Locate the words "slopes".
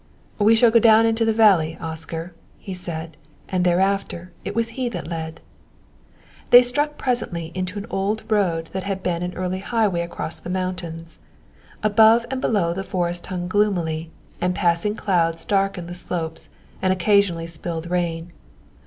15.93-16.49